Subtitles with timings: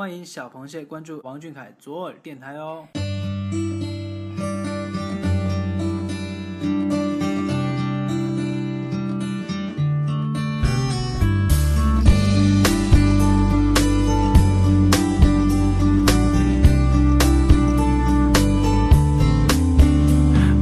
[0.00, 2.86] 欢迎小螃蟹关注王俊凯左耳电台哦。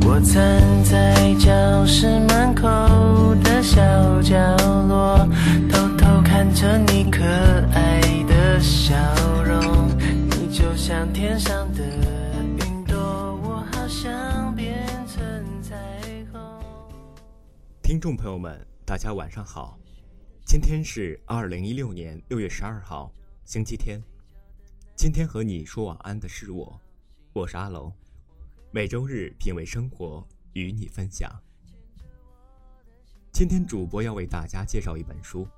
[0.05, 2.67] 我站在教室门口
[3.45, 3.79] 的小
[4.21, 4.37] 角
[4.89, 5.17] 落，
[5.71, 7.23] 偷偷看着你可
[17.89, 19.79] 听众朋友们，大家晚上好，
[20.45, 23.11] 今天是二零一六年六月十二号，
[23.47, 23.99] 星期天。
[24.95, 26.79] 今天和你说晚安的是我，
[27.33, 27.91] 我是阿龙。
[28.71, 31.35] 每周日品味生活，与你分享。
[33.33, 35.49] 今天主播要为大家介绍一本书，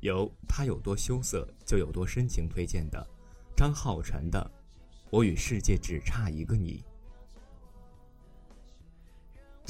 [0.00, 3.08] 由他有多羞涩就有多深情推荐的
[3.56, 4.38] 张浩晨的
[5.08, 6.84] 《我与世界只差一个你》。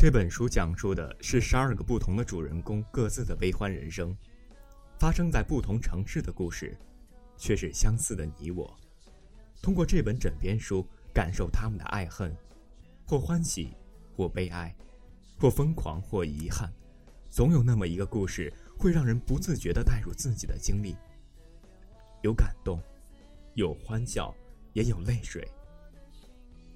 [0.03, 4.17] 这本书讲述的是十二个不同的主人公各自的悲欢人生，
[4.99, 6.75] 发生在不同城市的故事，
[7.37, 8.75] 却是相似的你我。
[9.61, 12.35] 通过这本枕边书，感受他们的爱恨。
[13.05, 13.77] 或欢喜，
[14.17, 14.75] 或悲哀，
[15.39, 16.73] 或疯狂，或遗憾，
[17.29, 20.97] 总有那么一个故事，会让人不自觉地带入自己的经历。
[22.23, 22.81] 有感动，
[23.53, 24.35] 有欢笑，
[24.73, 25.47] 也有泪水。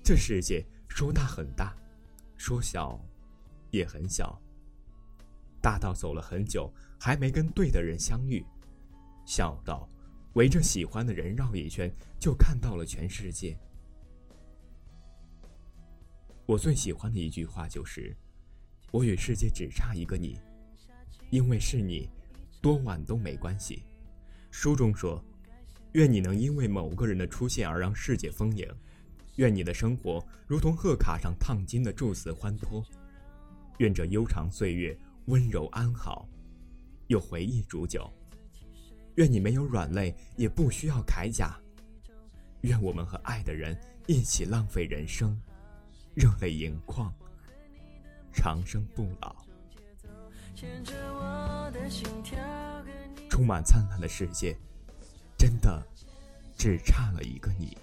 [0.02, 1.74] 这世界说大很大，
[2.36, 3.00] 说小
[3.74, 4.40] 也很小。
[5.60, 8.44] 大到走了很久还没跟对的人相遇，
[9.26, 9.88] 小到
[10.34, 13.56] 围着喜欢的人绕一圈就看到了全世界。
[16.46, 18.14] 我最喜欢的一句话就是
[18.92, 20.38] ：“我与世界只差一个你，
[21.30, 22.08] 因为是你，
[22.60, 23.82] 多晚都没关系。”
[24.52, 25.24] 书中说
[25.92, 28.68] ：“愿你能因为某个人的出现而让世界丰盈，
[29.36, 32.84] 愿你的生活如同贺卡上烫金的祝词欢脱，
[33.78, 34.96] 愿这悠长岁月
[35.26, 36.28] 温柔安好，
[37.08, 38.10] 有回忆煮酒。
[39.16, 41.56] 愿你没有软肋，也不需要铠甲。
[42.62, 45.38] 愿我们和爱的人一起浪费人生。”
[46.14, 47.12] 热泪盈眶，
[48.32, 49.34] 长生不老。
[53.28, 54.56] 充满灿烂的世界，
[55.36, 55.84] 真的
[56.56, 57.76] 只差了一个你。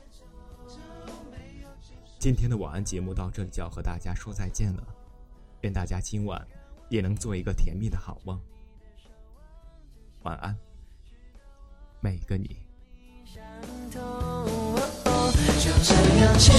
[2.19, 4.87] 今天的晚安节目到这里就要和大家说再见了，
[5.61, 6.45] 愿大家今晚
[6.89, 8.39] 也能做一个甜蜜的好梦。
[10.23, 10.55] 晚安，
[11.99, 12.57] 每个你。
[15.59, 16.55] 就这样牵